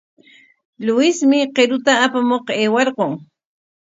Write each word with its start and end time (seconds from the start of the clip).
Luismi 0.85 1.39
qiruta 1.55 1.93
apamuq 2.05 2.45
aywarqun. 2.61 3.13